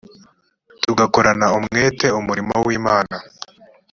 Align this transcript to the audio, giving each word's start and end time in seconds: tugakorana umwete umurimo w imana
tugakorana 0.83 1.45
umwete 1.57 2.05
umurimo 2.19 2.53
w 2.65 2.69
imana 2.77 3.15